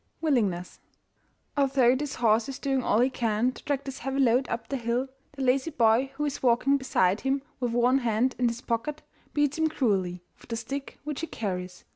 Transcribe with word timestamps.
WILLINGNESS. 0.19 0.79
Although 1.55 1.95
this 1.95 2.15
horse 2.15 2.49
is 2.49 2.57
doing 2.57 2.81
all 2.81 3.01
he 3.01 3.09
can 3.11 3.51
to 3.51 3.63
drag 3.65 3.85
his 3.85 3.99
heavy 3.99 4.19
load 4.19 4.49
up 4.49 4.67
the 4.67 4.77
hill, 4.77 5.09
the 5.33 5.43
lazy 5.43 5.69
boy 5.69 6.09
who 6.15 6.25
is 6.25 6.41
walking 6.41 6.75
beside 6.77 7.21
him, 7.21 7.43
with 7.59 7.73
one 7.73 7.99
hand 7.99 8.35
in 8.39 8.47
his 8.47 8.61
pocket, 8.61 9.03
beats 9.35 9.59
him 9.59 9.67
cruelly 9.67 10.23
with 10.39 10.49
the 10.49 10.57
stick 10.57 10.97
which 11.03 11.21
he 11.21 11.27
carries. 11.27 11.85